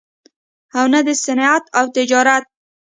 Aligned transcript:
او 0.77 0.85
نه 0.93 0.99
دَصنعت 1.07 1.63
او 1.77 1.85
تجارت 1.97 2.45